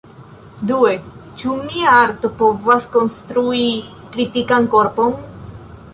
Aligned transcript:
Due: 0.69 0.93
Ĉu 1.43 1.57
mia 1.67 1.93
arto 1.97 2.31
povas 2.41 2.89
konstrui 2.97 3.63
"kritikan 4.17 4.67
korpon"? 4.77 5.15